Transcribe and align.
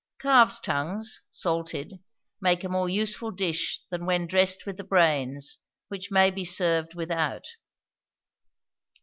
Calves' 0.19 0.59
tongues, 0.59 1.21
salted, 1.29 1.99
make 2.41 2.63
a 2.63 2.69
more 2.69 2.89
useful 2.89 3.29
dish 3.29 3.83
than 3.91 4.07
when 4.07 4.25
dressed 4.25 4.65
with 4.65 4.77
the 4.77 4.83
brains, 4.83 5.59
which 5.89 6.09
may 6.09 6.31
be 6.31 6.43
served 6.43 6.95
without. 6.95 7.45